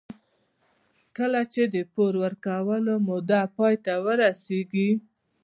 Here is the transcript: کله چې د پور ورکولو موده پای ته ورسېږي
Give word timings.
کله 1.17 1.41
چې 1.53 1.63
د 1.73 1.75
پور 1.93 2.13
ورکولو 2.23 2.93
موده 3.07 3.41
پای 3.57 3.75
ته 3.85 3.93
ورسېږي 4.05 4.89